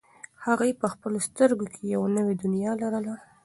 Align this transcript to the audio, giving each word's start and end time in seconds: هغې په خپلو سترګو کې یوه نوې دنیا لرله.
هغې 0.45 0.69
په 0.81 0.87
خپلو 0.93 1.17
سترګو 1.27 1.65
کې 1.73 1.83
یوه 1.93 2.09
نوې 2.17 2.35
دنیا 2.43 2.71
لرله. 2.81 3.15